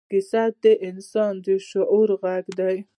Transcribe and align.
کیسه 0.09 0.43
د 0.63 0.65
انسان 0.89 1.33
د 1.45 1.47
شعور 1.69 2.09
غږ 2.21 2.45
دی. 2.59 2.77